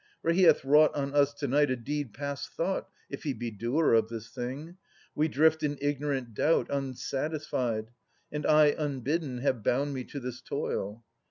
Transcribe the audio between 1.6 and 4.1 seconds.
a deed Past thought— if he be doer of